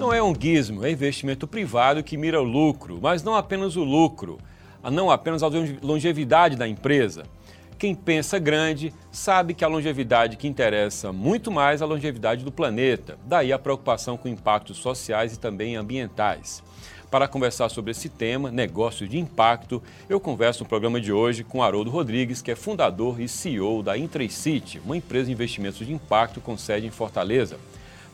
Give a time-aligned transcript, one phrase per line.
[0.00, 3.84] Não é um gizmo, é investimento privado que mira o lucro, mas não apenas o
[3.84, 4.38] lucro,
[4.90, 5.50] não apenas a
[5.82, 7.24] longevidade da empresa.
[7.78, 13.18] Quem pensa grande sabe que a longevidade que interessa muito mais a longevidade do planeta,
[13.26, 16.62] daí a preocupação com impactos sociais e também ambientais.
[17.10, 21.62] Para conversar sobre esse tema, negócios de impacto, eu converso no programa de hoje com
[21.62, 26.40] Haroldo Rodrigues, que é fundador e CEO da Intracity, uma empresa de investimentos de impacto
[26.40, 27.58] com sede em Fortaleza.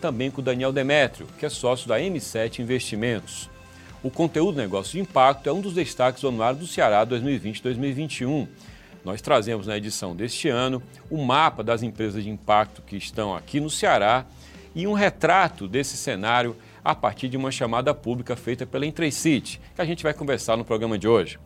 [0.00, 3.48] Também com Daniel Demétrio, que é sócio da M7 Investimentos.
[4.02, 8.46] O conteúdo do negócio de impacto é um dos destaques do anuário do Ceará 2020-2021.
[9.04, 13.58] Nós trazemos na edição deste ano o mapa das empresas de impacto que estão aqui
[13.58, 14.26] no Ceará
[14.74, 19.80] e um retrato desse cenário a partir de uma chamada pública feita pela Intracity, que
[19.80, 21.38] a gente vai conversar no programa de hoje.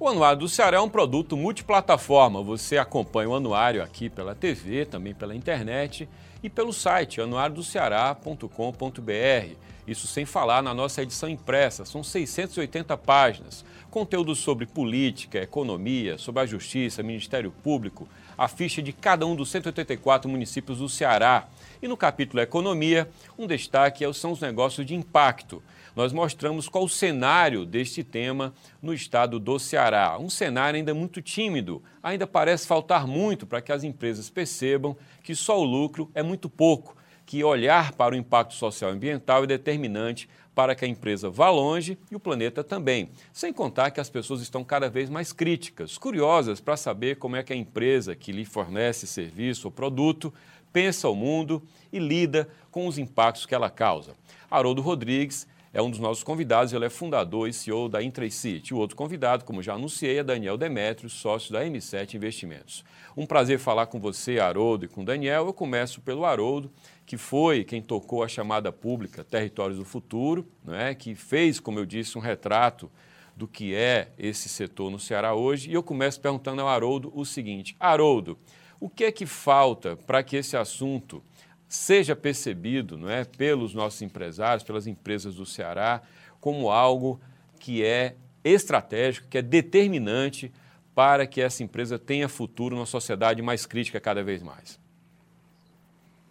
[0.00, 2.40] O Anuário do Ceará é um produto multiplataforma.
[2.42, 6.08] Você acompanha o anuário aqui pela TV, também pela internet
[6.42, 9.54] e pelo site anuariodoceará.com.br.
[9.86, 13.64] Isso sem falar na nossa edição impressa, são 680 páginas.
[13.90, 19.50] Conteúdo sobre política, economia, sobre a justiça, Ministério Público, a ficha de cada um dos
[19.50, 21.48] 184 municípios do Ceará
[21.80, 23.08] e no capítulo Economia,
[23.38, 25.62] um destaque é são os negócios de impacto.
[25.98, 30.16] Nós mostramos qual o cenário deste tema no estado do Ceará.
[30.16, 35.34] Um cenário ainda muito tímido, ainda parece faltar muito para que as empresas percebam que
[35.34, 39.48] só o lucro é muito pouco, que olhar para o impacto social e ambiental é
[39.48, 43.10] determinante para que a empresa vá longe e o planeta também.
[43.32, 47.42] Sem contar que as pessoas estão cada vez mais críticas, curiosas para saber como é
[47.42, 50.32] que a empresa que lhe fornece serviço ou produto
[50.72, 51.60] pensa o mundo
[51.92, 54.14] e lida com os impactos que ela causa.
[54.48, 58.72] Haroldo Rodrigues é um dos nossos convidados, ele é fundador e CEO da Intracity.
[58.72, 62.84] O outro convidado, como já anunciei, é Daniel Demétrio, sócio da M7 Investimentos.
[63.16, 65.46] Um prazer falar com você, Haroldo, e com Daniel.
[65.46, 66.70] Eu começo pelo Haroldo,
[67.04, 70.94] que foi quem tocou a chamada pública Territórios do Futuro, é?
[70.94, 72.90] que fez, como eu disse, um retrato
[73.36, 75.70] do que é esse setor no Ceará hoje.
[75.70, 78.38] E eu começo perguntando ao Haroldo o seguinte: Haroldo,
[78.80, 81.22] o que é que falta para que esse assunto
[81.68, 86.02] seja percebido não é, pelos nossos empresários, pelas empresas do Ceará,
[86.40, 87.20] como algo
[87.58, 90.52] que é estratégico, que é determinante
[90.94, 94.80] para que essa empresa tenha futuro numa sociedade mais crítica cada vez mais?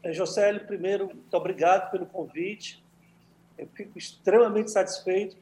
[0.04, 2.84] É, Josélio, primeiro, muito obrigado pelo convite.
[3.58, 5.38] Eu fico extremamente satisfeito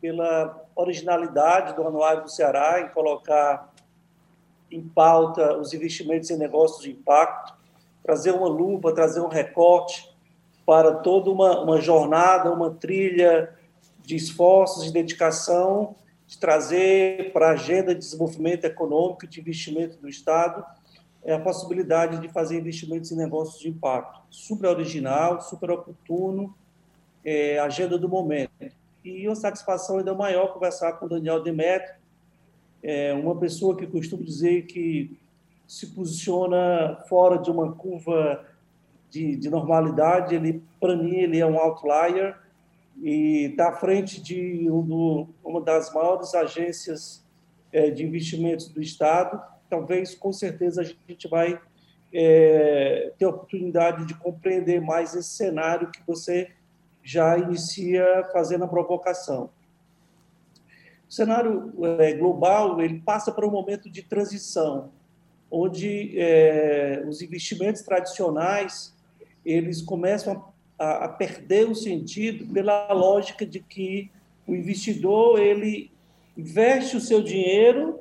[0.00, 3.72] pela originalidade do Anuário do Ceará em colocar
[4.70, 7.54] em pauta os investimentos em negócios de impacto,
[8.02, 10.10] trazer uma lupa, trazer um recorte
[10.66, 13.52] para toda uma, uma jornada, uma trilha
[14.00, 15.94] de esforços, de dedicação,
[16.26, 20.64] de trazer para a agenda de desenvolvimento econômico de investimento do Estado
[21.24, 24.20] é a possibilidade de fazer investimentos em negócios de impacto.
[24.28, 26.54] Super original, super oportuno,
[27.24, 28.50] é, agenda do momento.
[29.04, 31.94] E uma satisfação ainda maior conversar com o Daniel Demetrio,
[32.82, 35.16] é uma pessoa que costumo dizer que
[35.66, 38.44] se posiciona fora de uma curva
[39.10, 42.38] de, de normalidade, ele, para mim, ele é um outlier
[43.00, 47.24] e está à frente de um do, uma das maiores agências
[47.72, 49.40] é, de investimentos do Estado.
[49.68, 51.60] Talvez, com certeza, a gente vai
[52.12, 56.50] é, ter a oportunidade de compreender mais esse cenário que você
[57.02, 59.50] já inicia fazendo a provocação.
[61.08, 64.90] O cenário é, global ele passa por um momento de transição,
[65.52, 68.96] onde é, os investimentos tradicionais
[69.44, 74.10] eles começam a, a, perder o sentido pela lógica de que
[74.46, 75.92] o investidor ele
[76.36, 78.00] investe o seu dinheiro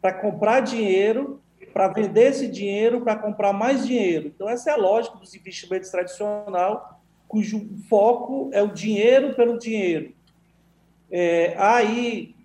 [0.00, 1.42] para comprar dinheiro,
[1.74, 4.28] para vender esse dinheiro, para comprar mais dinheiro.
[4.28, 10.14] Então essa é a lógica dos investimentos tradicional, cujo foco é o dinheiro pelo dinheiro.
[11.10, 12.35] É, aí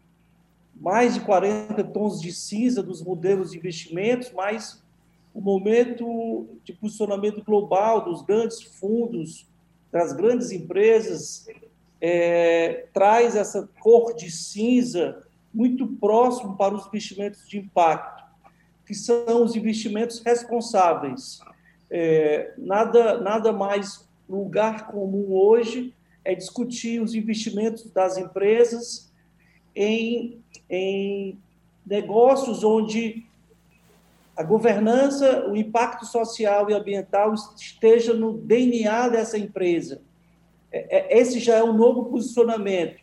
[0.81, 4.83] mais de 40 tons de cinza dos modelos de investimentos, mas
[5.31, 9.47] o momento de posicionamento global dos grandes fundos,
[9.91, 11.45] das grandes empresas,
[12.01, 15.23] é, traz essa cor de cinza
[15.53, 18.23] muito próximo para os investimentos de impacto,
[18.83, 21.39] que são os investimentos responsáveis.
[21.91, 25.93] É, nada, nada mais lugar comum hoje
[26.25, 29.11] é discutir os investimentos das empresas
[29.75, 31.37] em, em
[31.85, 33.25] negócios onde
[34.37, 40.01] a governança, o impacto social e ambiental esteja no DNA dessa empresa.
[40.71, 43.01] É, é, esse já é um novo posicionamento.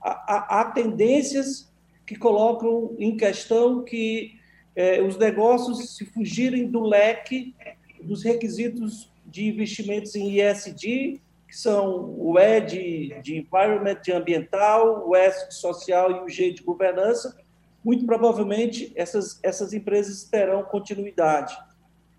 [0.00, 1.70] Há, tendências
[2.06, 4.38] que colocam em questão que
[4.74, 7.54] é, os negócios, se fugirem do leque
[8.02, 11.20] dos requisitos de investimentos em ESG,
[11.50, 16.28] que são o E de, de Environment, de ambiental, o S de social e o
[16.28, 17.36] G de governança,
[17.84, 21.58] muito provavelmente essas, essas empresas terão continuidade.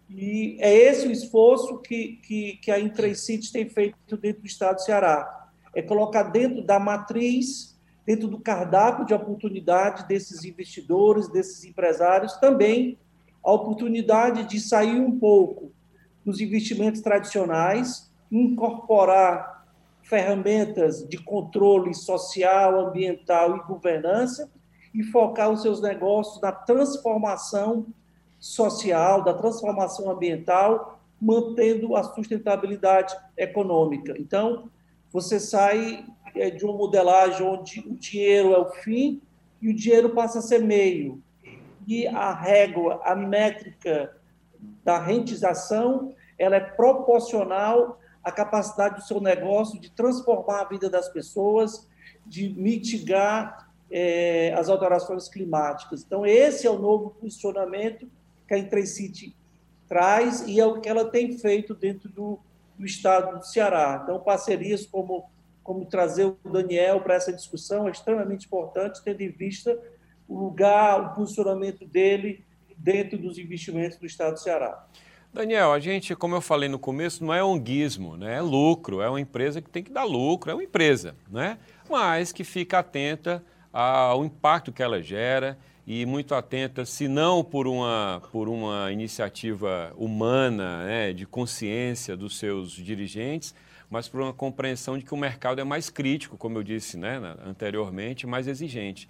[0.10, 4.76] E é esse o esforço que, que, que a Intracity tem feito dentro do Estado
[4.76, 5.50] do Ceará.
[5.74, 12.98] É colocar dentro da matriz, dentro do cardápio de oportunidade desses investidores, desses empresários, também
[13.42, 15.72] a oportunidade de sair um pouco
[16.26, 19.66] dos investimentos tradicionais incorporar
[20.04, 24.50] ferramentas de controle social, ambiental e governança
[24.94, 27.86] e focar os seus negócios na transformação
[28.40, 34.16] social, da transformação ambiental, mantendo a sustentabilidade econômica.
[34.18, 34.70] Então,
[35.12, 36.06] você sai
[36.36, 39.22] é, de uma modelagem onde o dinheiro é o fim
[39.62, 41.22] e o dinheiro passa a ser meio.
[41.88, 44.18] E a régua, a métrica
[44.84, 51.10] da rentização, ela é proporcional a capacidade do seu negócio de transformar a vida das
[51.10, 51.88] pessoas,
[52.26, 56.04] de mitigar é, as alterações climáticas.
[56.04, 58.08] Então, esse é o novo posicionamento
[58.48, 59.36] que a Intracity
[59.88, 62.40] traz e é o que ela tem feito dentro do,
[62.78, 64.00] do estado do Ceará.
[64.04, 65.30] Então, parcerias como,
[65.64, 69.78] como trazer o Daniel para essa discussão é extremamente importante, tendo em vista
[70.28, 72.46] o lugar, o posicionamento dele
[72.78, 74.88] dentro dos investimentos do estado do Ceará.
[75.34, 78.36] Daniel, a gente, como eu falei no começo, não é onguismo, né?
[78.36, 81.58] é lucro, é uma empresa que tem que dar lucro, é uma empresa, né?
[81.90, 83.42] mas que fica atenta
[83.72, 85.58] ao impacto que ela gera
[85.88, 92.38] e muito atenta, se não por uma, por uma iniciativa humana, né, de consciência dos
[92.38, 93.56] seus dirigentes,
[93.90, 97.20] mas por uma compreensão de que o mercado é mais crítico, como eu disse né,
[97.46, 99.08] anteriormente, mais exigente.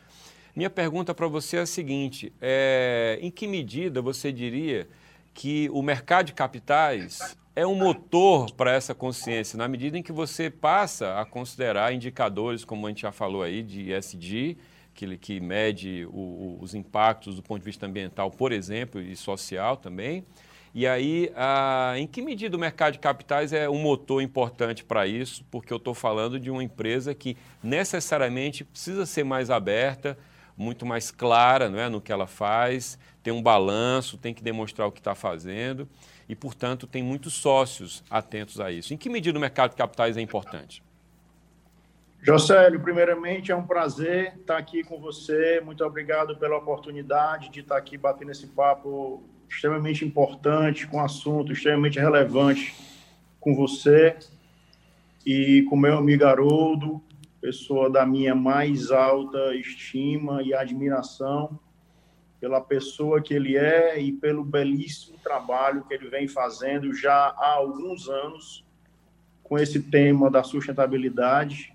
[0.56, 4.88] Minha pergunta para você é a seguinte: é, em que medida você diria
[5.34, 10.12] que o mercado de capitais é um motor para essa consciência, na medida em que
[10.12, 14.58] você passa a considerar indicadores, como a gente já falou aí, de ESG,
[14.94, 19.78] que, que mede o, os impactos do ponto de vista ambiental, por exemplo, e social
[19.78, 20.26] também.
[20.74, 25.06] E aí, a, em que medida o mercado de capitais é um motor importante para
[25.06, 25.44] isso?
[25.52, 30.18] Porque eu estou falando de uma empresa que necessariamente precisa ser mais aberta,
[30.56, 34.88] muito mais clara não é, no que ela faz, tem um balanço, tem que demonstrar
[34.88, 35.88] o que está fazendo
[36.28, 38.94] e, portanto, tem muitos sócios atentos a isso.
[38.94, 40.84] Em que medida o mercado de capitais é importante?
[42.22, 45.60] Jocélio, primeiramente é um prazer estar aqui com você.
[45.64, 51.52] Muito obrigado pela oportunidade de estar aqui batendo esse papo extremamente importante, com um assunto
[51.52, 52.76] extremamente relevante
[53.40, 54.16] com você
[55.26, 57.02] e com meu amigo Haroldo,
[57.42, 61.60] pessoa da minha mais alta estima e admiração
[62.42, 67.54] pela pessoa que ele é e pelo belíssimo trabalho que ele vem fazendo já há
[67.54, 68.66] alguns anos
[69.44, 71.72] com esse tema da sustentabilidade,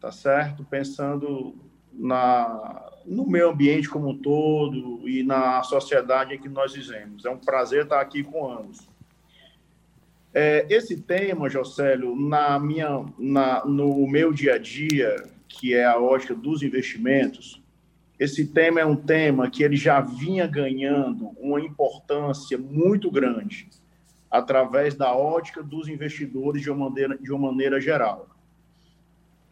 [0.00, 0.64] tá certo?
[0.64, 1.56] Pensando
[1.92, 7.24] na no meio ambiente como um todo e na sociedade em que nós vivemos.
[7.24, 8.80] É um prazer estar aqui com ambos.
[10.34, 15.14] É, esse tema, Jocélio, na minha, na, no meu dia a dia,
[15.48, 17.62] que é a ótica dos investimentos,
[18.18, 23.68] esse tema é um tema que ele já vinha ganhando uma importância muito grande
[24.30, 28.28] através da ótica dos investidores de uma maneira, de uma maneira geral.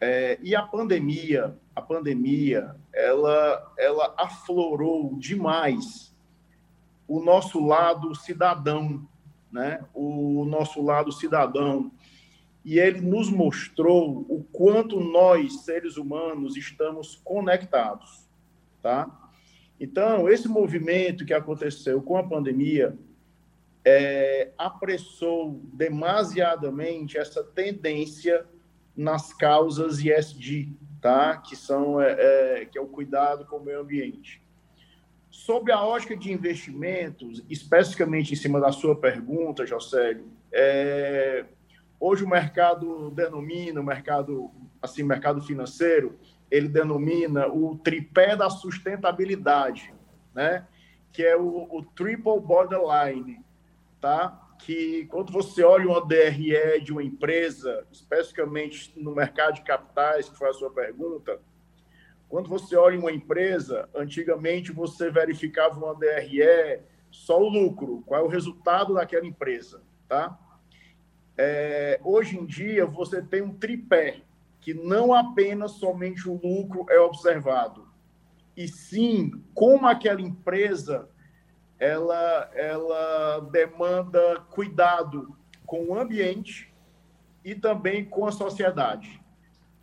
[0.01, 6.13] É, e a pandemia, a pandemia, ela, ela aflorou demais
[7.07, 9.07] o nosso lado cidadão
[9.55, 11.89] né, o nosso lado cidadão.
[12.63, 18.24] E ele nos mostrou o quanto nós, seres humanos, estamos conectados.
[18.85, 19.09] Tá?
[19.79, 22.95] Então, esse movimento que aconteceu com a pandemia
[23.83, 28.45] é, apressou demasiadamente essa tendência
[28.95, 31.35] nas causas ESG, tá?
[31.37, 32.11] que, são, é,
[32.61, 34.39] é, que é o cuidado com o meio ambiente.
[35.31, 41.43] Sobre a ótica de investimentos, especificamente em cima da sua pergunta, Jocélio, é,
[41.99, 46.19] hoje o mercado denomina, o mercado, assim, mercado financeiro,
[46.55, 49.93] ele denomina o tripé da sustentabilidade,
[50.33, 50.65] né?
[51.11, 53.43] que é o, o triple borderline,
[53.99, 54.41] tá?
[54.59, 60.37] que quando você olha uma DRE de uma empresa, especificamente no mercado de capitais, que
[60.37, 61.39] foi a sua pergunta,
[62.29, 66.81] quando você olha uma empresa, antigamente você verificava uma DRE,
[67.11, 70.37] só o lucro, qual é o resultado daquela empresa, tá?
[71.37, 74.21] É, hoje em dia você tem um tripé
[74.65, 77.87] que não apenas somente o lucro é observado,
[78.57, 81.07] e sim como aquela empresa
[81.77, 86.73] ela ela demanda cuidado com o ambiente
[87.43, 89.21] e também com a sociedade.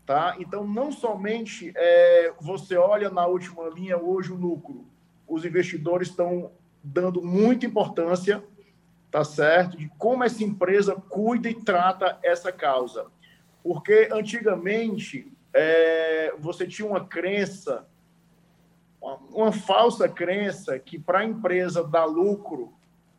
[0.04, 0.34] Tá?
[0.40, 4.84] Então, não somente é, você olha na última linha hoje o lucro,
[5.28, 6.50] os investidores estão
[6.82, 8.42] dando muita importância,
[9.12, 13.06] tá certo, de como essa empresa cuida e trata essa causa.
[13.62, 17.86] Porque antigamente é, você tinha uma crença,
[19.00, 22.72] uma, uma falsa crença que para a empresa dar lucro,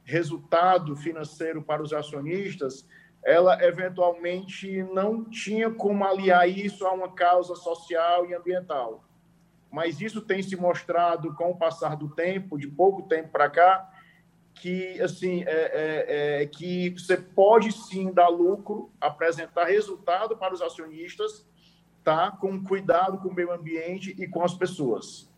[0.04, 2.86] resultado financeiro para os acionistas,
[3.24, 9.04] ela eventualmente não tinha como aliar isso a uma causa social e ambiental.
[9.72, 13.90] Mas isso tem se mostrado com o passar do tempo, de pouco tempo para cá,
[14.56, 20.62] que assim é, é, é, que você pode sim dar lucro, apresentar resultado para os
[20.62, 21.46] acionistas,
[22.04, 22.32] tá?
[22.32, 25.30] Com cuidado com o meio ambiente e com as pessoas.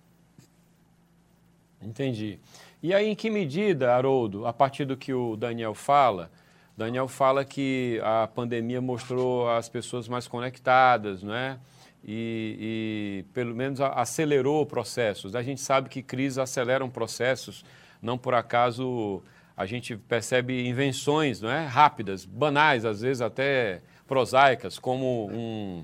[1.81, 2.39] Entendi.
[2.81, 6.31] E aí, em que medida, Haroldo, a partir do que o Daniel fala,
[6.77, 11.57] Daniel fala que a pandemia mostrou as pessoas mais conectadas, não é?
[12.03, 15.35] E, e, pelo menos acelerou processos.
[15.35, 17.65] A gente sabe que crises aceleram processos,
[18.01, 19.21] não por acaso
[19.55, 21.65] a gente percebe invenções não é?
[21.65, 25.83] rápidas, banais, às vezes até prosaicas, como um,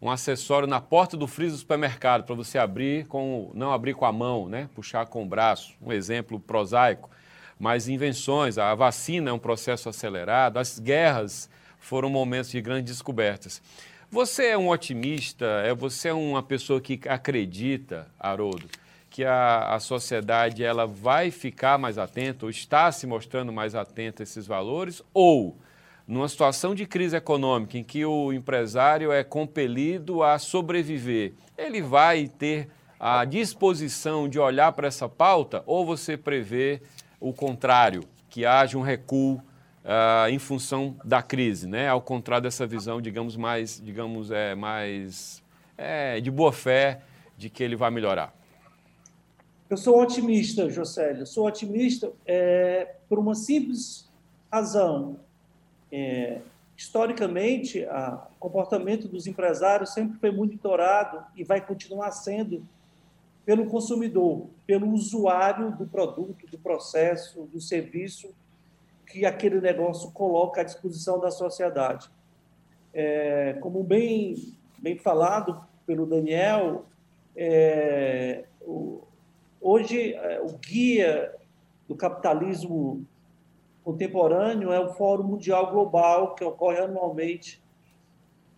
[0.00, 4.04] um acessório na porta do freezer do supermercado para você abrir com não abrir com
[4.04, 4.68] a mão, né?
[4.74, 5.74] puxar com o braço.
[5.82, 7.10] Um exemplo prosaico
[7.62, 13.62] mas invenções, a vacina é um processo acelerado, as guerras foram momentos de grandes descobertas.
[14.10, 18.66] Você é um otimista, é você é uma pessoa que acredita, Haroldo,
[19.12, 24.22] que a, a sociedade ela vai ficar mais atenta, ou está se mostrando mais atenta
[24.22, 25.58] a esses valores, ou
[26.08, 32.26] numa situação de crise econômica em que o empresário é compelido a sobreviver, ele vai
[32.26, 36.80] ter a disposição de olhar para essa pauta, ou você prevê
[37.20, 41.86] o contrário, que haja um recuo uh, em função da crise, né?
[41.86, 45.42] Ao contrário dessa visão, digamos mais, digamos é mais
[45.76, 47.02] é, de boa fé
[47.36, 48.32] de que ele vai melhorar.
[49.72, 51.26] Eu sou otimista, Josélio.
[51.26, 54.06] Sou otimista é, por uma simples
[54.52, 55.18] razão.
[55.90, 56.42] É,
[56.76, 62.62] historicamente, o comportamento dos empresários sempre foi monitorado e vai continuar sendo
[63.46, 68.28] pelo consumidor, pelo usuário do produto, do processo, do serviço
[69.06, 72.10] que aquele negócio coloca à disposição da sociedade.
[72.92, 76.84] É, como bem, bem falado pelo Daniel,
[77.34, 79.04] é, o,
[79.62, 81.34] hoje é, o guia
[81.88, 83.06] do capitalismo
[83.82, 87.62] contemporâneo é o Fórum Mundial Global, que ocorre anualmente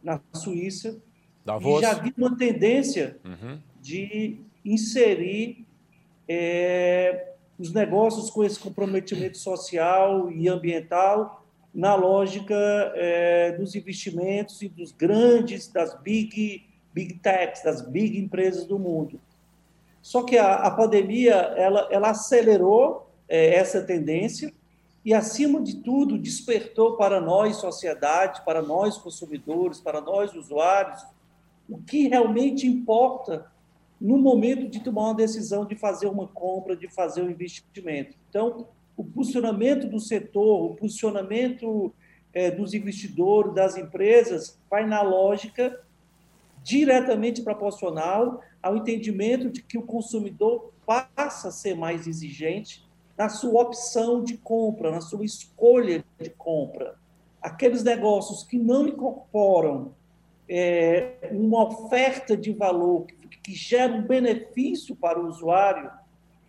[0.03, 1.01] na Suíça.
[1.45, 1.79] Davos.
[1.79, 3.59] E já havia uma tendência uhum.
[3.81, 5.67] de inserir
[6.29, 11.45] é, os negócios com esse comprometimento social e ambiental
[11.75, 12.55] na lógica
[12.95, 19.21] é, dos investimentos e dos grandes, das big, big techs, das big empresas do mundo.
[20.05, 24.53] Só que a, a pandemia ela, ela acelerou é, essa tendência
[25.03, 31.03] e, acima de tudo, despertou para nós, sociedade, para nós, consumidores, para nós, usuários,
[31.67, 33.51] o que realmente importa
[33.99, 38.15] no momento de tomar uma decisão de fazer uma compra, de fazer um investimento.
[38.29, 41.95] Então, o posicionamento do setor, o posicionamento
[42.35, 45.81] é, dos investidores, das empresas, vai na lógica
[46.63, 52.83] diretamente proporcional ao entendimento de que o consumidor passa a ser mais exigente
[53.17, 56.97] na sua opção de compra, na sua escolha de compra.
[57.43, 59.93] Aqueles negócios que não incorporam
[60.49, 63.07] é, uma oferta de valor
[63.43, 65.91] que gera um benefício para o usuário,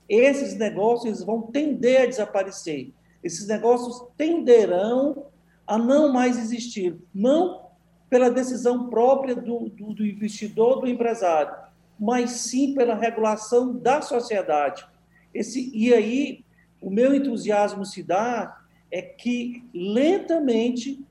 [0.07, 2.93] esses negócios vão tender a desaparecer.
[3.22, 5.25] Esses negócios tenderão
[5.67, 7.65] a não mais existir, não
[8.10, 11.64] pela decisão própria do, do, do investidor, do empresário,
[11.99, 14.85] mas sim pela regulação da sociedade.
[15.33, 16.45] Esse, e aí,
[16.81, 18.61] o meu entusiasmo se dá
[18.91, 21.03] é que, lentamente,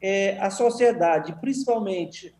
[0.00, 2.34] é, a sociedade, principalmente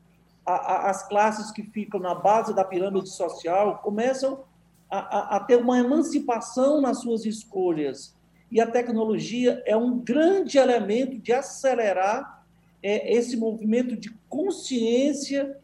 [0.45, 4.45] a, a, as classes que ficam na base da pirâmide social começam
[4.89, 8.15] a, a, ter uma emancipação nas suas escolhas.
[8.51, 12.45] E a tecnologia é um grande elemento de acelerar
[12.83, 15.59] é, esse movimento de consciência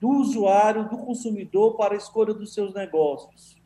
[0.00, 3.56] do usuário, do consumidor para a escolha dos seus negócios.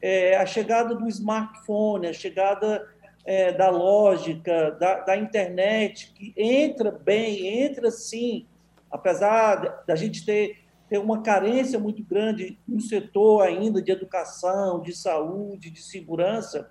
[0.00, 2.88] É, a chegada do smartphone, a chegada
[3.24, 8.46] é, da lógica, da, da, internet, que entra bem, entra sim
[8.90, 14.94] apesar da gente ter, ter uma carência muito grande no setor ainda de educação, de
[14.94, 16.70] saúde, de segurança,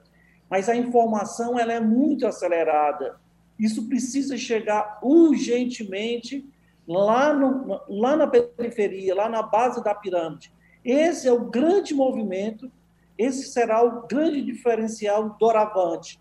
[0.50, 3.20] mas a informação ela é muito acelerada.
[3.58, 6.46] Isso precisa chegar urgentemente
[6.90, 10.52] lá, no, lá na periferia, lá na base da pirâmide.
[10.84, 12.72] Esse é o grande movimento,
[13.18, 16.20] esse será o grande diferencial doravante.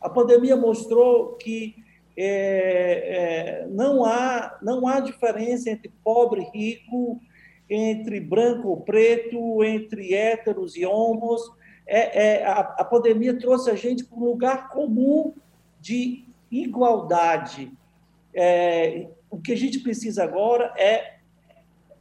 [0.00, 1.76] A pandemia mostrou que
[2.14, 7.18] é, é, não, há, não há diferença entre pobre e rico,
[7.70, 11.40] entre branco ou preto, entre héteros e homos.
[11.86, 15.32] É, é a, a, pandemia trouxe a gente para um lugar comum
[15.80, 17.72] de igualdade.
[18.34, 21.14] É, o que a gente precisa agora é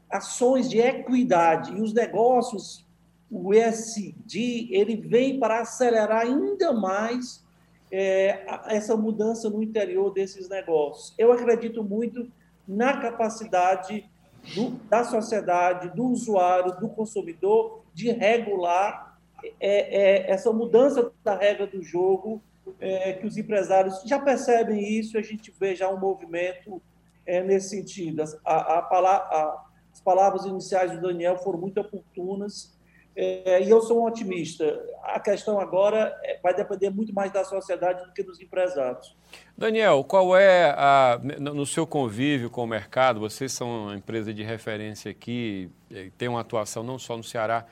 [0.09, 1.71] ações de equidade.
[1.71, 2.85] E os negócios,
[3.31, 7.41] o ESG, ele vem para acelerar ainda mais
[7.89, 11.15] é, essa mudança no interior desses negócios.
[11.17, 12.29] Eu acredito muito
[12.67, 14.05] na capacidade
[14.53, 19.17] do, da sociedade, do usuário, do consumidor, de regular
[19.57, 22.41] é, é, essa mudança da regra do jogo,
[22.77, 26.81] é, que os empresários já percebem isso, a gente vê já um movimento
[27.25, 28.23] é, nesse sentido.
[28.45, 32.79] A, a, a, as palavras iniciais do Daniel foram muito oportunas,
[33.13, 34.81] é, e eu sou um otimista.
[35.03, 39.15] A questão agora é, vai depender muito mais da sociedade do que dos empresários.
[39.57, 44.43] Daniel, qual é, a, no seu convívio com o mercado, vocês são uma empresa de
[44.43, 45.69] referência aqui,
[46.17, 47.65] tem uma atuação não só no Ceará,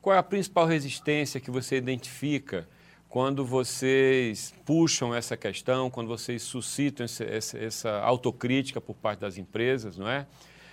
[0.00, 2.68] qual é a principal resistência que você identifica
[3.14, 9.38] quando vocês puxam essa questão, quando vocês suscitam essa, essa, essa autocrítica por parte das
[9.38, 10.26] empresas, não é?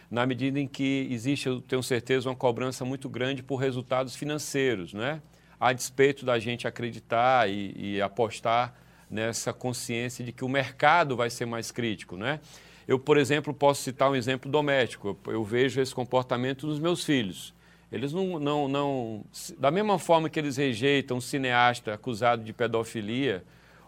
[0.10, 4.92] na medida em que existe, eu tenho certeza, uma cobrança muito grande por resultados financeiros,
[4.92, 5.22] né?
[5.60, 8.74] a despeito da gente acreditar e, e, apostar
[9.08, 12.18] nessa consciência de que o mercado vai ser mais crítico.
[12.18, 12.40] Né?
[12.88, 15.16] Eu, por exemplo, posso citar um exemplo doméstico.
[15.28, 17.54] Eu, eu vejo esse comportamento nos meus filhos.
[17.92, 19.26] Eles não, não, não.
[19.58, 23.44] Da mesma forma que eles rejeitam um cineasta acusado de pedofilia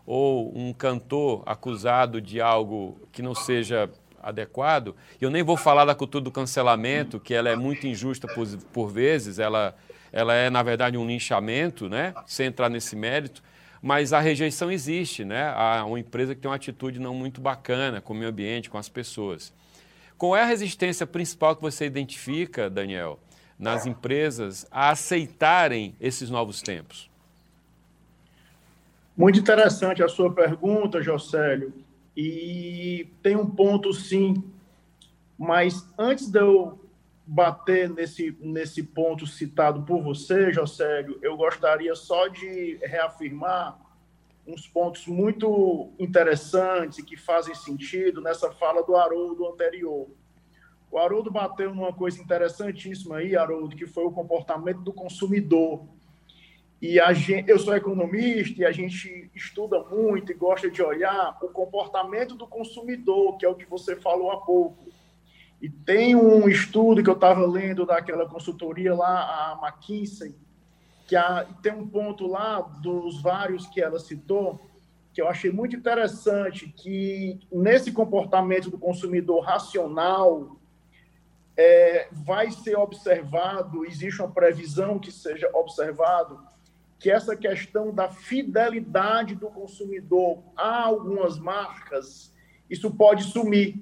[0.05, 3.89] ou um cantor acusado de algo que não seja
[4.21, 4.95] adequado.
[5.19, 8.87] Eu nem vou falar da cultura do cancelamento, que ela é muito injusta por, por
[8.89, 9.75] vezes, ela,
[10.11, 12.13] ela é, na verdade, um linchamento, né?
[12.25, 13.41] sem entrar nesse mérito.
[13.81, 15.53] Mas a rejeição existe, né?
[15.57, 18.77] Há uma empresa que tem uma atitude não muito bacana com o meio ambiente, com
[18.77, 19.53] as pessoas.
[20.17, 23.19] Qual é a resistência principal que você identifica, Daniel,
[23.57, 27.09] nas empresas a aceitarem esses novos tempos?
[29.15, 31.73] Muito interessante a sua pergunta, Jocélio.
[32.15, 34.43] E tem um ponto, sim,
[35.37, 36.79] mas antes de eu
[37.25, 43.79] bater nesse, nesse ponto citado por você, Josélio, eu gostaria só de reafirmar
[44.45, 50.07] uns pontos muito interessantes e que fazem sentido nessa fala do Haroldo anterior.
[50.93, 55.87] O Haroldo bateu numa coisa interessantíssima aí, Haroldo, que foi o comportamento do consumidor.
[56.79, 61.35] E a gente, eu sou economista e a gente estuda muito e gosta de olhar
[61.41, 64.85] o comportamento do consumidor, que é o que você falou há pouco.
[65.59, 70.35] E tem um estudo que eu estava lendo daquela consultoria lá, a McKinsey,
[71.07, 71.15] que
[71.63, 74.59] tem um ponto lá dos vários que ela citou,
[75.11, 80.59] que eu achei muito interessante, que nesse comportamento do consumidor racional,
[81.55, 86.39] é, vai ser observado, existe uma previsão que seja observado
[86.99, 92.33] que essa questão da fidelidade do consumidor a algumas marcas,
[92.69, 93.75] isso pode sumir.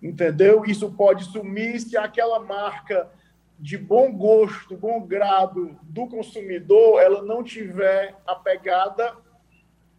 [0.00, 0.64] Entendeu?
[0.64, 3.10] Isso pode sumir se aquela marca
[3.58, 9.16] de bom gosto, bom grado do consumidor, ela não tiver apegada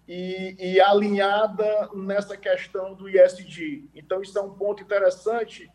[0.07, 3.83] e, e alinhada nessa questão do ISD.
[3.93, 5.69] Então, isso é um ponto interessante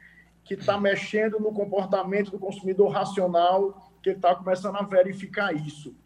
[0.44, 5.96] que está mexendo no comportamento do consumidor racional, que está começando a verificar isso.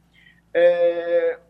[0.54, 1.40] É,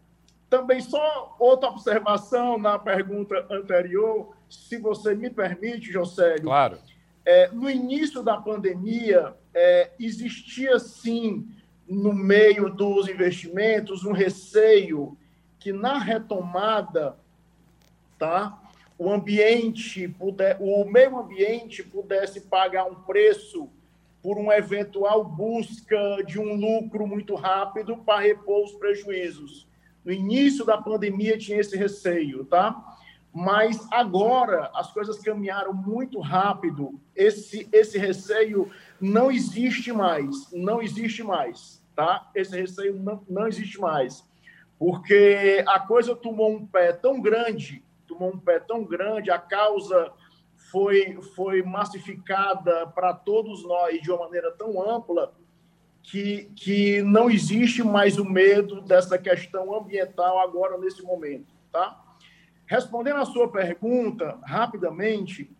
[0.48, 6.44] também só outra observação na pergunta anterior, se você me permite, Josélio.
[6.44, 6.78] Claro.
[7.24, 11.46] É, no início da pandemia, é, existia sim,
[11.86, 15.16] no meio dos investimentos, um receio
[15.58, 17.16] que na retomada,
[18.18, 18.58] tá,
[18.98, 23.70] o ambiente, puder, o meio ambiente pudesse pagar um preço
[24.20, 29.68] por uma eventual busca de um lucro muito rápido para repor os prejuízos.
[30.04, 32.96] No início da pandemia tinha esse receio, tá?
[33.32, 36.98] Mas agora as coisas caminharam muito rápido.
[37.14, 38.68] Esse esse receio
[39.00, 42.28] não existe mais, não existe mais, tá?
[42.34, 44.26] Esse receio não, não existe mais.
[44.76, 47.82] Porque a coisa tomou um pé tão grande,
[48.18, 50.12] tomou um pé tão grande, a causa
[50.70, 55.32] foi, foi massificada para todos nós de uma maneira tão ampla
[56.02, 62.04] que, que não existe mais o medo dessa questão ambiental agora nesse momento, tá?
[62.66, 65.50] respondendo à sua pergunta rapidamente,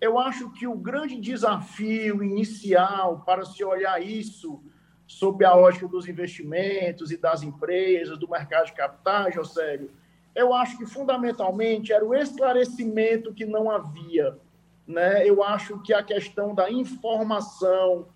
[0.00, 4.62] eu acho que o grande desafio inicial para se olhar isso
[5.06, 9.90] sob a ótica dos investimentos e das empresas, do mercado de capitais, Josélio,
[10.38, 14.38] eu acho que fundamentalmente era o esclarecimento que não havia.
[14.86, 15.26] Né?
[15.26, 18.06] Eu acho que a questão da informação,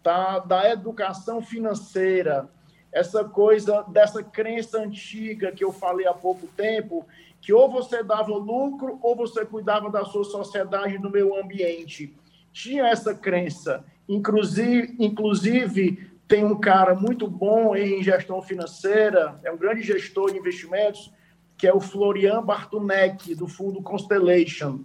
[0.00, 0.38] tá?
[0.38, 2.48] da educação financeira,
[2.92, 7.04] essa coisa dessa crença antiga que eu falei há pouco tempo,
[7.40, 12.14] que ou você dava lucro ou você cuidava da sua sociedade, do meio ambiente.
[12.52, 13.84] Tinha essa crença.
[14.08, 20.38] Inclusive, inclusive tem um cara muito bom em gestão financeira, é um grande gestor de
[20.38, 21.12] investimentos,
[21.56, 24.80] que é o Florian Bartunek, do fundo Constellation.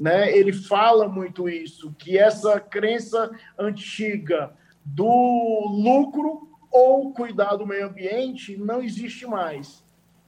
[0.00, 0.30] Né?
[0.36, 4.52] Ele fala muito isso, que essa crença antiga
[4.84, 9.84] do lucro ou cuidar do meio ambiente não existe mais.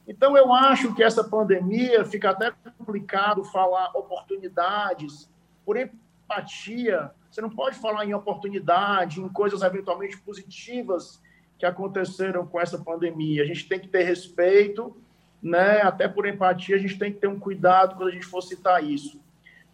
[0.07, 5.29] Então, eu acho que essa pandemia fica até complicado falar oportunidades
[5.65, 7.11] por empatia.
[7.29, 11.21] Você não pode falar em oportunidade, em coisas eventualmente positivas
[11.57, 13.43] que aconteceram com essa pandemia.
[13.43, 14.97] A gente tem que ter respeito,
[15.41, 15.81] né?
[15.81, 18.83] até por empatia, a gente tem que ter um cuidado quando a gente for citar
[18.83, 19.19] isso.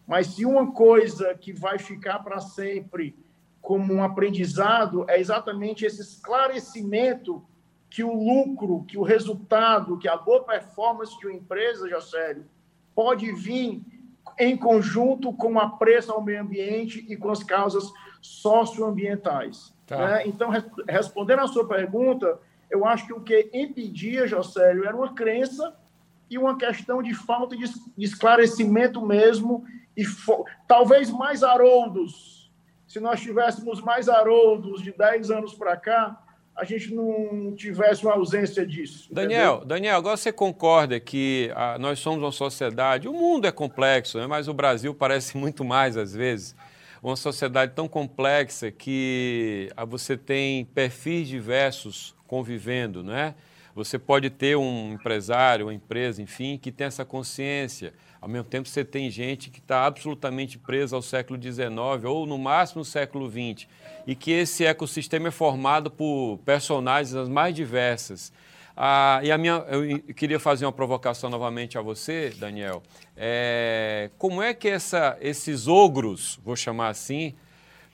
[0.06, 3.14] Mas se uma coisa que vai ficar para sempre
[3.60, 7.44] como um aprendizado é exatamente esse esclarecimento
[7.90, 12.46] que o lucro, que o resultado, que a boa performance de uma empresa, Josélio,
[12.94, 13.82] pode vir
[14.38, 19.74] em conjunto com o apreço ao meio ambiente e com as causas socioambientais.
[19.86, 19.98] Tá.
[19.98, 20.26] Né?
[20.26, 20.50] Então,
[20.88, 22.38] respondendo à sua pergunta,
[22.70, 25.74] eu acho que o que impedia, Josélio, era uma crença
[26.30, 27.64] e uma questão de falta de
[27.96, 29.64] esclarecimento mesmo,
[29.96, 30.04] e
[30.66, 32.50] talvez mais haroldos.
[32.86, 36.22] Se nós tivéssemos mais haroldos de 10 anos para cá,
[36.54, 39.08] a gente não tivesse uma ausência disso.
[39.12, 39.66] Daniel, entendeu?
[39.66, 44.26] Daniel, agora você concorda que ah, nós somos uma sociedade, o mundo é complexo, né,
[44.26, 46.56] mas o Brasil parece muito mais às vezes,
[47.02, 53.34] uma sociedade tão complexa que ah, você tem perfis diversos convivendo, né?
[53.74, 57.92] Você pode ter um empresário, uma empresa, enfim, que tem essa consciência.
[58.20, 62.36] Ao mesmo tempo, você tem gente que está absolutamente presa ao século XIX ou, no
[62.36, 63.68] máximo, século XX.
[64.06, 68.32] E que esse ecossistema é formado por personagens as mais diversas.
[68.76, 72.82] Ah, e a minha, eu queria fazer uma provocação novamente a você, Daniel.
[73.16, 77.34] É, como é que essa, esses ogros, vou chamar assim,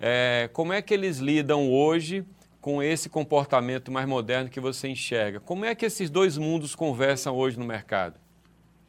[0.01, 2.25] é, como é que eles lidam hoje
[2.65, 5.39] com esse comportamento mais moderno que você enxerga.
[5.39, 8.19] Como é que esses dois mundos conversam hoje no mercado?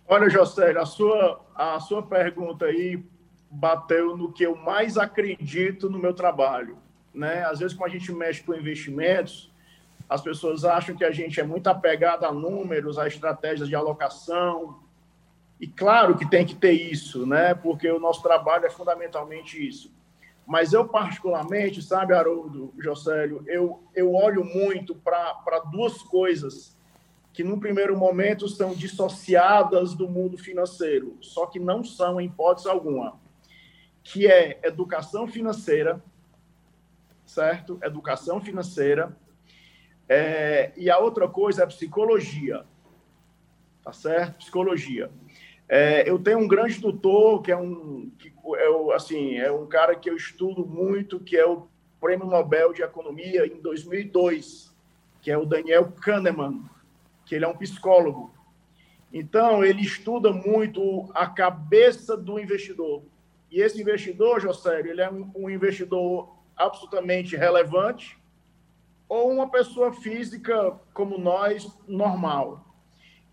[0.07, 3.03] Olha, José, a sua, a sua pergunta aí
[3.51, 6.77] bateu no que eu mais acredito no meu trabalho.
[7.13, 7.43] Né?
[7.43, 9.53] Às vezes, quando a gente mexe com investimentos,
[10.07, 14.79] as pessoas acham que a gente é muito apegado a números, a estratégias de alocação.
[15.59, 17.53] E claro que tem que ter isso, né?
[17.53, 19.93] porque o nosso trabalho é fundamentalmente isso.
[20.45, 26.77] Mas eu, particularmente, sabe, Haroldo, Josélio, eu, eu olho muito para duas coisas
[27.33, 32.69] que, no primeiro momento, são dissociadas do mundo financeiro, só que não são em hipótese
[32.69, 33.19] alguma,
[34.03, 36.01] que é educação financeira,
[37.25, 37.79] certo?
[37.81, 39.17] Educação financeira.
[40.07, 42.63] É, e a outra coisa é psicologia,
[43.83, 44.37] tá certo?
[44.37, 45.09] Psicologia.
[45.67, 49.95] É, eu tenho um grande tutor que é um que é, assim é um cara
[49.95, 51.67] que eu estudo muito, que é o
[51.99, 54.71] Prêmio Nobel de Economia em 2002,
[55.21, 56.63] que é o Daniel Kahneman,
[57.25, 58.31] que ele é um psicólogo.
[59.11, 63.03] Então ele estuda muito a cabeça do investidor.
[63.49, 68.17] E esse investidor, José, ele é um, um investidor absolutamente relevante
[69.07, 72.64] ou uma pessoa física como nós, normal.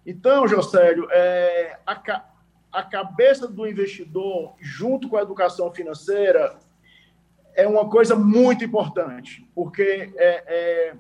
[0.05, 2.25] Então, Josélio, é, a,
[2.73, 6.59] a cabeça do investidor, junto com a educação financeira,
[7.55, 10.95] é uma coisa muito importante, porque é, é,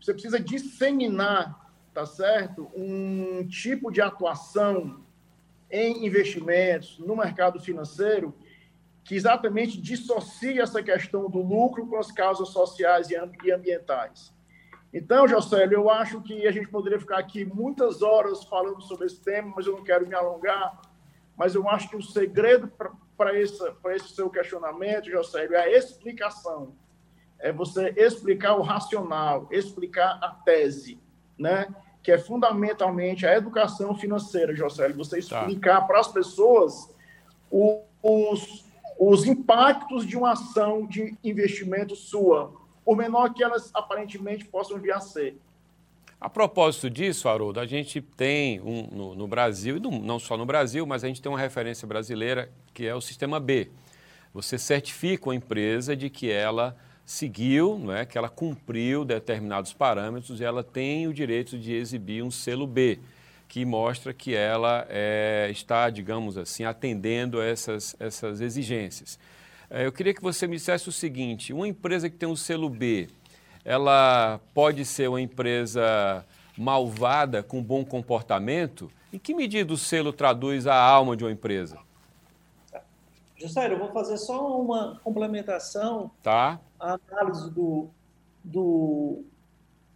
[0.00, 5.04] você precisa disseminar, tá certo, um tipo de atuação
[5.70, 8.34] em investimentos no mercado financeiro
[9.04, 13.16] que exatamente dissocia essa questão do lucro com as causas sociais e
[13.52, 14.32] ambientais.
[14.92, 19.20] Então, Jocélio, eu acho que a gente poderia ficar aqui muitas horas falando sobre esse
[19.20, 20.82] tema, mas eu não quero me alongar.
[21.36, 22.70] Mas eu acho que o segredo
[23.16, 26.74] para esse, esse seu questionamento, Jocélio, é a explicação.
[27.38, 31.00] É você explicar o racional, explicar a tese,
[31.38, 31.74] né?
[32.02, 34.96] que é fundamentalmente a educação financeira, Jocélio.
[34.96, 35.40] Você tá.
[35.40, 35.86] explicar tá.
[35.86, 36.92] para as pessoas
[37.50, 38.64] os,
[38.98, 42.52] os impactos de uma ação de investimento sua,
[42.84, 45.36] por menor que elas aparentemente possam vir a ser.
[46.20, 50.46] A propósito disso, Haroldo, a gente tem um, no, no Brasil, e não só no
[50.46, 53.68] Brasil, mas a gente tem uma referência brasileira que é o Sistema B.
[54.32, 60.40] Você certifica uma empresa de que ela seguiu, não é, que ela cumpriu determinados parâmetros
[60.40, 63.00] e ela tem o direito de exibir um selo B,
[63.48, 69.18] que mostra que ela é, está, digamos assim, atendendo essas, essas exigências.
[69.74, 72.68] É, eu queria que você me dissesse o seguinte: uma empresa que tem um selo
[72.68, 73.08] B,
[73.64, 76.26] ela pode ser uma empresa
[76.58, 78.90] malvada com bom comportamento?
[79.10, 81.78] Em que medida o selo traduz a alma de uma empresa?
[83.34, 86.60] Juscelio, eu vou fazer só uma complementação tá.
[86.78, 87.88] à análise do,
[88.44, 89.24] do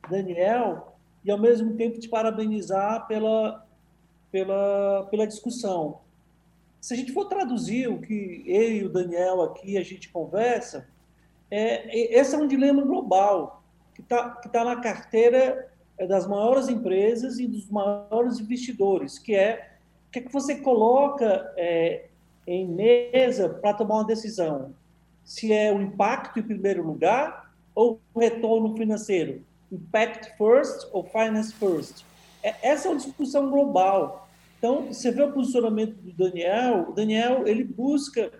[0.09, 3.65] Daniel e, ao mesmo tempo, te parabenizar pela,
[4.33, 6.01] pela, pela discussão.
[6.87, 10.87] Se a gente for traduzir o que eu e o Daniel aqui a gente conversa,
[11.51, 13.61] é, esse é um dilema global
[13.92, 15.68] que está que tá na carteira
[15.99, 19.72] é, das maiores empresas e dos maiores investidores, que é
[20.07, 22.05] o que, é que você coloca é,
[22.46, 24.72] em mesa para tomar uma decisão?
[25.25, 29.42] Se é o impacto em primeiro lugar ou o retorno financeiro?
[29.72, 32.05] Impact first ou finance first?
[32.44, 34.26] É, essa é uma discussão global.
[34.59, 38.33] Então, você vê o posicionamento do Daniel, o Daniel ele busca,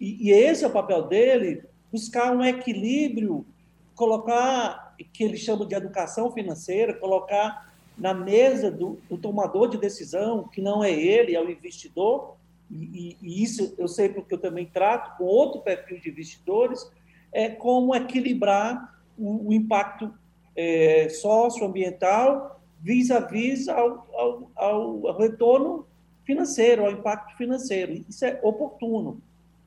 [0.00, 3.46] e, e esse é o papel dele, buscar um equilíbrio,
[3.94, 10.48] colocar, que ele chama de educação financeira, colocar na mesa do, do tomador de decisão,
[10.48, 12.36] que não é ele, é o investidor,
[12.70, 16.90] e, e, isso eu sei porque eu também trato com outro perfil de investidores,
[17.32, 20.12] é como equilibrar o, o impacto
[20.56, 22.53] é, socioambiental
[22.84, 25.86] vis-à-vis ao, ao, ao, retorno
[26.22, 28.04] financeiro, ao impacto financeiro.
[28.06, 29.22] Isso é oportuno.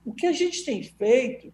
[0.05, 1.51] O que a gente tem feito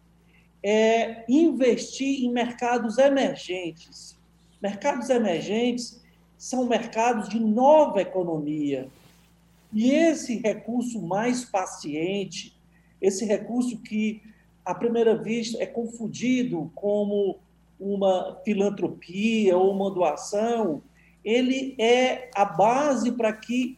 [0.61, 4.19] é investir em mercados emergentes.
[4.61, 6.03] Mercados emergentes
[6.37, 8.89] são mercados de nova economia,
[9.71, 12.53] e esse recurso mais paciente,
[13.01, 14.21] esse recurso que,
[14.63, 17.39] à primeira vista, é confundido como
[17.79, 20.83] uma filantropia ou uma doação,
[21.23, 23.77] ele é a base para que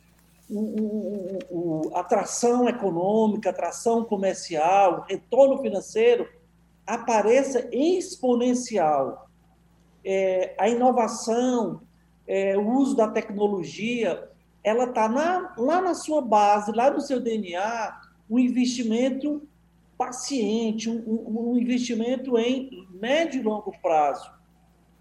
[0.50, 6.28] o, o, o, atração econômica, atração comercial, retorno financeiro
[6.86, 9.28] apareça exponencial.
[10.04, 11.82] É, a inovação,
[12.28, 14.30] é, o uso da tecnologia,
[14.64, 19.48] ela está lá na sua base, lá no seu DNA, um investimento
[19.98, 24.30] paciente, um, um investimento em médio e longo prazo.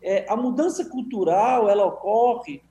[0.05, 2.63] É, a mudança cultural ela ocorre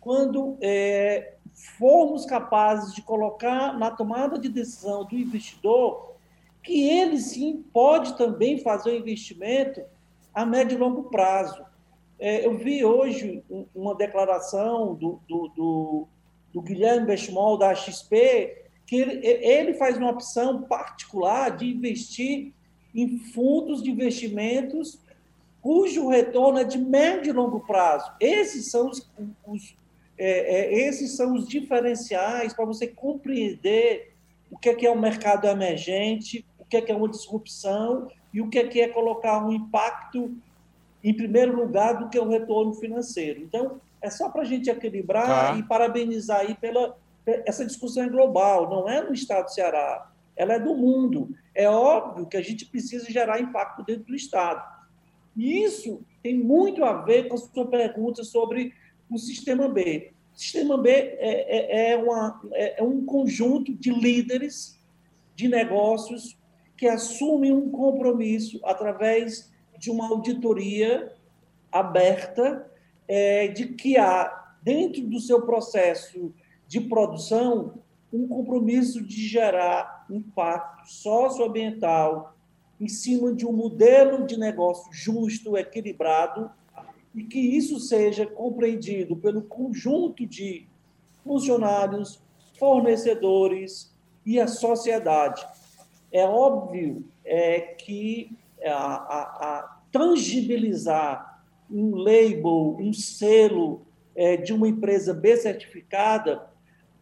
[0.00, 1.34] quando é,
[1.78, 6.12] formos capazes de colocar na tomada de decisão do investidor
[6.62, 9.82] que ele sim pode também fazer o investimento
[10.32, 11.64] a médio e longo prazo.
[12.18, 13.42] É, eu vi hoje
[13.74, 16.08] uma declaração do, do, do
[16.52, 22.52] do Guilherme Benchimol, da XP, que ele, ele faz uma opção particular de investir
[22.94, 25.00] em fundos de investimentos
[25.62, 28.12] cujo retorno é de médio e longo prazo.
[28.20, 29.08] Esses são os,
[29.46, 29.74] os
[30.18, 34.14] é, é, esses são os diferenciais para você compreender
[34.50, 38.08] o que é, que é um mercado emergente, o que é, que é uma disrupção
[38.34, 40.36] e o que é, que é colocar um impacto
[41.02, 43.40] em primeiro lugar do que o retorno financeiro.
[43.40, 45.58] Então, é só para a gente equilibrar tá.
[45.58, 46.96] e parabenizar aí pela.
[47.24, 51.30] Essa discussão é global, não é no estado do Ceará, ela é do mundo.
[51.54, 54.62] É óbvio que a gente precisa gerar impacto dentro do estado.
[55.36, 58.72] E isso tem muito a ver com a sua pergunta sobre
[59.10, 60.12] o sistema B.
[60.34, 64.78] O sistema B é, é, é, uma, é, é um conjunto de líderes
[65.34, 66.38] de negócios
[66.76, 71.12] que assumem um compromisso através de uma auditoria
[71.70, 72.70] aberta
[73.08, 76.34] é, de que há, dentro do seu processo
[76.66, 82.31] de produção, um compromisso de gerar impacto socioambiental
[82.82, 86.50] em cima de um modelo de negócio justo, equilibrado,
[87.14, 90.66] e que isso seja compreendido pelo conjunto de
[91.22, 92.20] funcionários,
[92.58, 93.94] fornecedores
[94.26, 95.46] e a sociedade.
[96.10, 103.82] É óbvio é, que a, a, a tangibilizar um label, um selo
[104.16, 106.50] é, de uma empresa B certificada,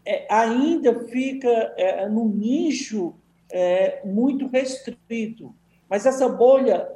[0.05, 3.15] é, ainda fica é, num nicho
[3.51, 5.55] é, muito restrito.
[5.91, 6.89] Mas essa bolha,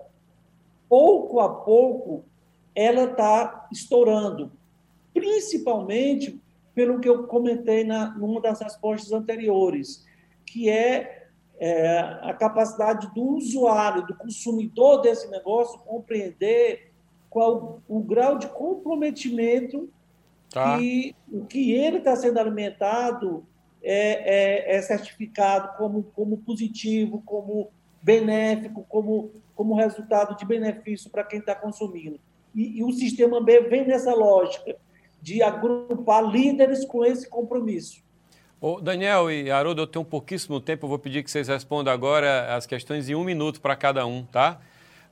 [0.89, 2.25] pouco a pouco,
[2.75, 4.53] ela está estourando,
[5.13, 6.41] principalmente
[6.75, 10.07] pelo que eu comentei na numa das respostas anteriores,
[10.47, 11.27] que é,
[11.59, 16.93] é a capacidade do usuário, do consumidor desse negócio compreender
[17.29, 19.89] qual o grau de comprometimento
[20.51, 20.79] tá.
[20.79, 23.45] que o que ele está sendo alimentado
[23.83, 27.71] é, é, é, certificado como, como positivo, como
[28.05, 32.21] benéfico, como, como resultado de benefício para quem está consumindo.
[32.55, 34.77] E, e o sistema B vem nessa lógica
[35.23, 38.05] de agrupar líderes com esse compromisso.
[38.61, 42.55] Ô, Daniel e Haroldo, eu tenho pouquíssimo tempo, eu vou pedir que vocês respondam agora
[42.55, 44.61] as questões em um minuto para cada um, tá?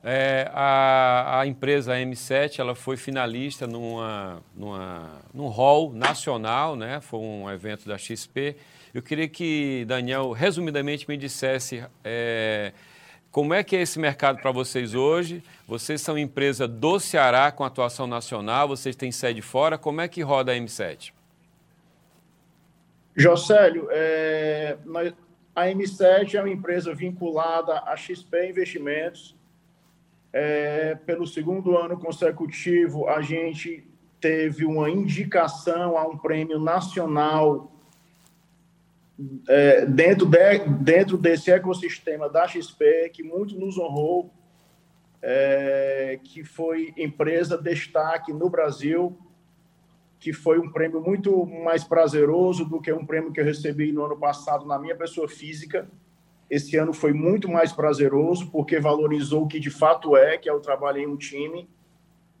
[0.03, 6.99] É, a, a, empresa M7 ela foi finalista numa, numa, num hall nacional, né?
[6.99, 8.57] foi um evento da XP.
[8.93, 12.71] Eu queria que Daniel, resumidamente, me dissesse é,
[13.31, 15.43] como é que é esse mercado para vocês hoje?
[15.67, 20.21] Vocês são empresa do Ceará com atuação nacional, vocês têm sede fora, como é que
[20.21, 21.11] roda a M7?
[23.15, 24.77] Jocélio, é,
[25.55, 29.35] a M7 é uma empresa vinculada à XP Investimentos.
[30.31, 33.87] É, pelo segundo ano consecutivo, a gente
[34.21, 37.72] teve uma indicação a um prêmio nacional
[39.47, 44.31] é, dentro, de, dentro desse ecossistema da XP, que muito nos honrou,
[45.21, 49.17] é, que foi empresa destaque no Brasil,
[50.19, 54.05] que foi um prêmio muito mais prazeroso do que um prêmio que eu recebi no
[54.05, 55.87] ano passado na minha pessoa física.
[56.49, 60.53] Esse ano foi muito mais prazeroso, porque valorizou o que de fato é, que é
[60.53, 61.69] o trabalho em um time,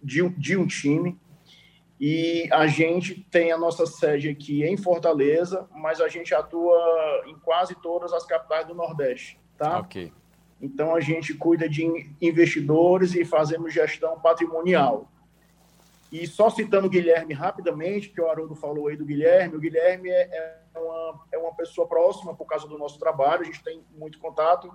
[0.01, 1.17] de, de um time.
[2.05, 7.33] E a gente tem a nossa sede aqui em Fortaleza, mas a gente atua em
[7.39, 9.79] quase todas as capitais do Nordeste, tá?
[9.79, 10.11] Ok.
[10.61, 11.85] Então a gente cuida de
[12.21, 15.09] investidores e fazemos gestão patrimonial.
[16.11, 20.09] E só citando o Guilherme rapidamente, que o Haroldo falou aí do Guilherme, o Guilherme
[20.09, 23.81] é, é uma, é uma pessoa próxima por causa do nosso trabalho, a gente tem
[23.97, 24.69] muito contato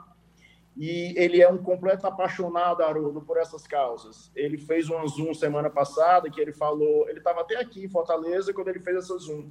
[0.78, 4.30] e ele é um completo apaixonado, Haroldo, por essas causas.
[4.32, 8.54] Ele fez um Zoom semana passada que ele falou, ele estava até aqui em Fortaleza
[8.54, 9.50] quando ele fez essa Zoom.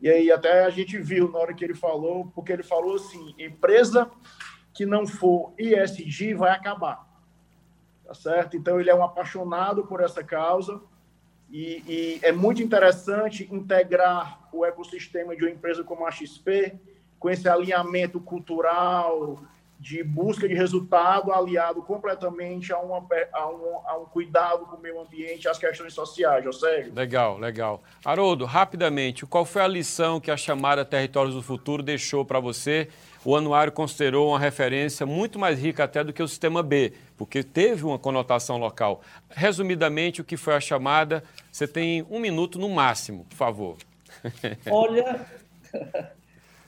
[0.00, 3.34] E aí até a gente viu na hora que ele falou, porque ele falou assim,
[3.38, 4.10] empresa
[4.72, 7.06] que não for ESG vai acabar.
[8.02, 8.56] Tá certo?
[8.56, 10.80] Então ele é um apaixonado por essa causa
[11.50, 16.80] e, e é muito interessante integrar o ecossistema de uma empresa como a XP
[17.18, 19.42] com esse alinhamento cultural,
[19.82, 24.80] de busca de resultado aliado completamente a, uma, a, um, a um cuidado com o
[24.80, 26.88] meio ambiente, às questões sociais, José.
[26.94, 27.82] Legal, legal.
[28.04, 32.88] Haroldo, rapidamente, qual foi a lição que a chamada Territórios do Futuro deixou para você?
[33.24, 37.42] O anuário considerou uma referência muito mais rica até do que o sistema B, porque
[37.42, 39.00] teve uma conotação local.
[39.30, 41.24] Resumidamente, o que foi a chamada?
[41.50, 43.76] Você tem um minuto no máximo, por favor.
[44.70, 45.26] Olha,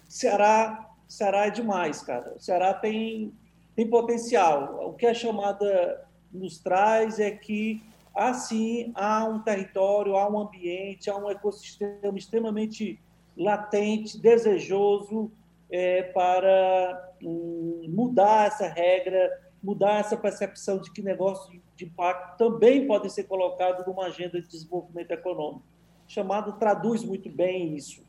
[0.09, 2.35] Ceará Ceará é demais, cara.
[2.37, 3.33] O Ceará tem,
[3.77, 4.89] tem potencial.
[4.89, 7.81] O que a chamada nos traz é que,
[8.15, 12.99] assim, há um território, há um ambiente, há um ecossistema extremamente
[13.37, 15.31] latente, desejoso
[15.71, 22.87] é, para um, mudar essa regra, mudar essa percepção de que negócios de impacto também
[22.87, 25.63] podem ser colocados numa agenda de desenvolvimento econômico.
[26.09, 28.03] O chamado traduz muito bem isso.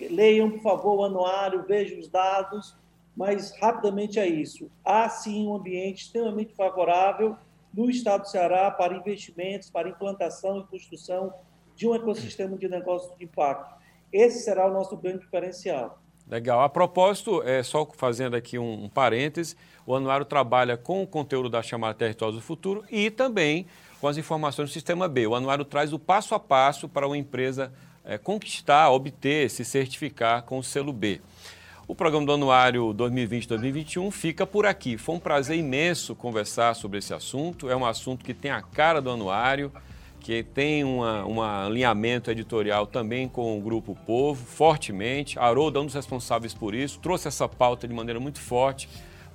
[0.00, 2.76] Leiam, por favor, o anuário, vejam os dados,
[3.16, 4.70] mas rapidamente é isso.
[4.84, 7.36] Há sim um ambiente extremamente favorável
[7.74, 11.32] no estado do Ceará para investimentos, para implantação e construção
[11.74, 13.74] de um ecossistema de negócios de impacto.
[14.12, 16.00] Esse será o nosso grande diferencial.
[16.26, 16.60] Legal.
[16.60, 21.48] A propósito, é, só fazendo aqui um, um parêntese, o Anuário trabalha com o conteúdo
[21.48, 23.66] da chamada Territórios do Futuro e também
[24.00, 25.26] com as informações do Sistema B.
[25.26, 27.72] O Anuário traz o passo a passo para uma empresa
[28.08, 31.20] é, conquistar, obter, se certificar com o selo B.
[31.86, 34.96] O programa do Anuário 2020-2021 fica por aqui.
[34.96, 37.70] Foi um prazer imenso conversar sobre esse assunto.
[37.70, 39.70] É um assunto que tem a cara do anuário,
[40.20, 45.38] que tem um alinhamento editorial também com o Grupo Povo, fortemente.
[45.38, 48.88] Haroldo é um dos responsáveis por isso, trouxe essa pauta de maneira muito forte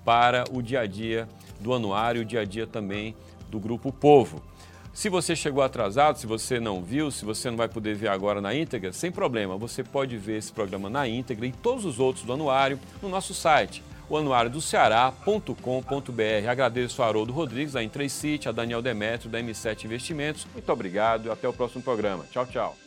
[0.04, 1.28] para o dia a dia
[1.60, 3.16] do anuário, o dia a dia também
[3.50, 4.42] do Grupo Povo.
[4.94, 8.40] Se você chegou atrasado, se você não viu, se você não vai poder ver agora
[8.40, 12.24] na íntegra, sem problema, você pode ver esse programa na íntegra e todos os outros
[12.24, 16.48] do anuário no nosso site, o anuariodoceará.com.br.
[16.48, 20.46] Agradeço a Haroldo Rodrigues, da Intracity, a Daniel Demetrio, da M7 Investimentos.
[20.54, 22.24] Muito obrigado e até o próximo programa.
[22.32, 22.78] Tchau, tchau.